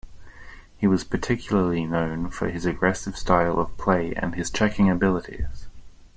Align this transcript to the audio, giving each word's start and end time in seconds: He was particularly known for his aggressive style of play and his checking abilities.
He 0.79 0.87
was 0.87 1.03
particularly 1.03 1.85
known 1.85 2.31
for 2.31 2.49
his 2.49 2.65
aggressive 2.65 3.15
style 3.15 3.59
of 3.59 3.77
play 3.77 4.15
and 4.15 4.33
his 4.33 4.49
checking 4.49 4.89
abilities. 4.89 5.67